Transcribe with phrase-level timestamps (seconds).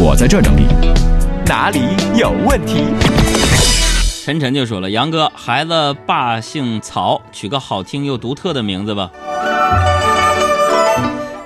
[0.00, 0.64] 我在这儿整理。
[1.44, 1.80] 哪里
[2.16, 2.84] 有问题？
[4.22, 9.10] 晨晨就说了：“杨哥，孩子爸姓曹，取个好听又独特的名字吧。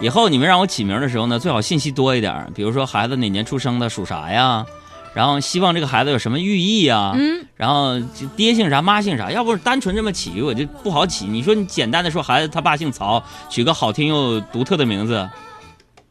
[0.00, 4.66] 以后你们让我起名的时候呢，最好信息多一点，比如说孩子哪年出生的，属啥呀？
[5.14, 7.12] 然后希望这个孩子有什么寓意呀？
[7.14, 7.98] 嗯，然后
[8.36, 9.30] 爹姓啥，妈姓啥？
[9.30, 11.24] 要不是单纯这么起，我就不好起。
[11.24, 15.30] 你说你简单的说，孩子他爸姓曹，取个好听又独特的名字，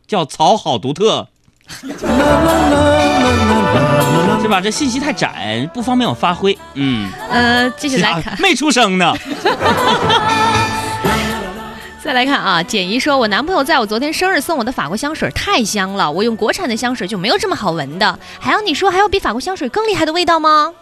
[0.07, 1.27] 叫曹好独特。”
[4.41, 4.59] 是吧？
[4.59, 6.57] 这信息太窄，不方便我发挥。
[6.73, 9.13] 嗯，呃，继续来看，没出生呢。
[12.03, 18.19] 再来看啊，简怡说，我男朋友在我昨天生日送我的法国香水太香了，我用国产的香水就没有这么好闻的。
[18.39, 20.73] 还要你说还有比法国香水更厉害的味道吗？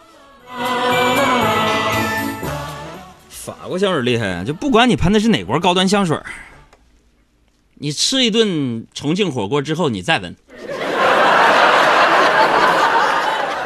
[3.29, 6.17] 法国香水厉害啊，就不管你喷的是哪国高端香水，
[7.75, 10.33] 你吃一顿重庆火锅之后，你再闻。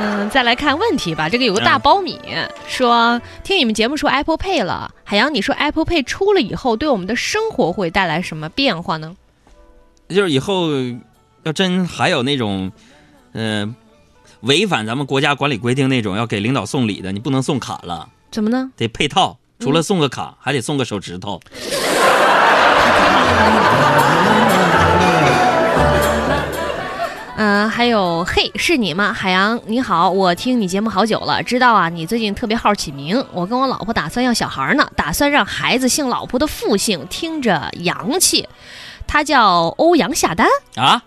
[0.03, 1.29] 嗯，再来看问题吧。
[1.29, 2.19] 这个有个大苞米
[2.67, 9.15] 说，听你们节目说 Apple Pay 了，海洋，你说 Apple Pay 出了以后，对我们的生活会带来什么变化呢？
[10.09, 10.71] 就是以后
[11.43, 12.69] 要真还有那种，
[13.31, 13.73] 嗯，
[14.41, 18.69] 违反咱们国家管理规定那种要给领导送礼的，你不能送卡了，怎么呢？
[18.75, 21.39] 得配套，除了送个卡，还得送个手指头。
[27.73, 29.11] 嗯，还有嘿，是你吗？
[29.11, 33.25] 海洋你好，我听你节目好久了，知道啊，你最近特别好起名。
[33.33, 38.47] 我跟我老婆打算要小孩呢，打算让孩子姓老婆的父姓，听着洋气。
[39.07, 41.01] 他叫欧阳夏丹啊，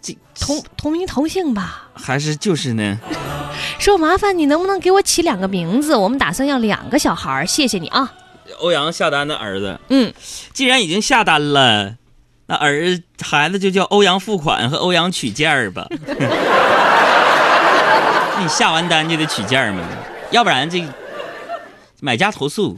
[0.00, 1.88] 这同同名同姓吧？
[1.94, 2.98] 还是就是呢？
[3.78, 5.96] 说麻烦你能不能给我起两个名字？
[5.96, 8.12] 我们打算要两个小孩，谢谢你啊。
[8.60, 10.12] 欧阳夏丹的儿子，嗯，
[10.52, 11.96] 既然已经下单了。
[12.50, 15.86] 那儿孩子就叫欧阳付款和欧阳取件儿吧。
[18.40, 19.84] 你下完单就得取件儿嘛，
[20.32, 20.84] 要不然这
[22.00, 22.76] 买家投诉。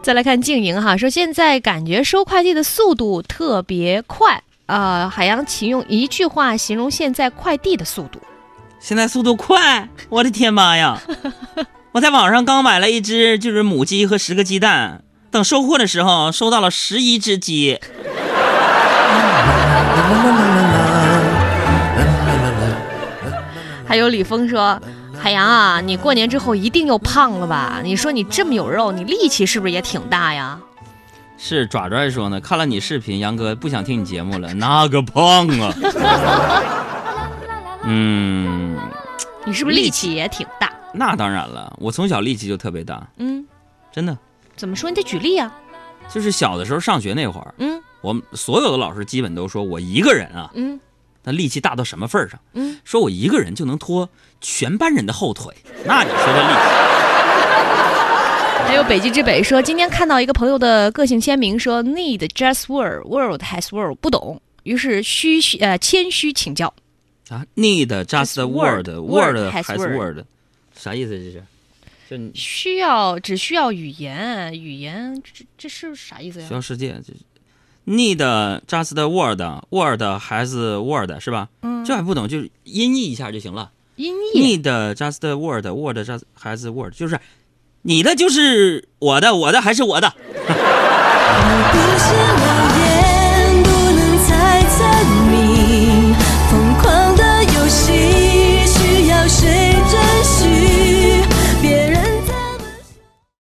[0.00, 5.08] 再来看静莹哈，说现在感觉收快递的速度特别快啊。
[5.12, 8.20] 海洋，请用一句话形容现在快递的速度。
[8.78, 11.00] 现在速度快，我的天妈呀！
[11.90, 15.02] 我在网上刚买了一只就是母鸡和十个鸡蛋。
[15.30, 17.78] 等收货的时候，收到了十一只鸡。
[23.86, 24.80] 还有李峰说
[25.18, 27.80] ：“海洋啊，你过年之后一定又胖了吧？
[27.82, 30.58] 你说你这么有肉，你力气是不是也挺大呀？”
[31.40, 35.72] 是爪爪说呢，看了你视频，杨哥不想听你节目了，那个胖啊！
[37.84, 38.76] 嗯，
[39.44, 40.70] 你是不是力气也挺大？
[40.92, 43.06] 那当然了，我从小力气就特别大。
[43.18, 43.46] 嗯，
[43.92, 44.16] 真的。
[44.58, 44.90] 怎么说？
[44.90, 45.50] 你得举例啊！
[46.12, 50.80] 就是小的时候上学那会儿，嗯，我们所有的老师基本都说我一个人啊，嗯，
[51.22, 52.40] 那力气大到什么份儿上？
[52.54, 54.08] 嗯，说我一个人就能拖
[54.40, 55.54] 全班人的后腿，
[55.84, 56.58] 那你说这力气？
[58.68, 66.72] 还有北极之北说，今天看到一个朋友的个性签名说，Need just word, world has word，不懂，于是虚呃谦虚请教
[67.30, 70.24] 啊，Need just word, word has word，
[70.74, 71.42] 啥意思这是？
[72.34, 76.48] 需要只需要语言，语言这这是啥意思呀？
[76.48, 77.12] 需要世界，这
[77.86, 78.18] need
[78.66, 81.48] just word，word 还是 word 是吧？
[81.62, 83.72] 嗯，这还不懂，就是音译一下就行了。
[83.96, 87.18] 音译 need just word，word just 还是 word，就是
[87.82, 90.14] 你的就是我的，我的还是我的。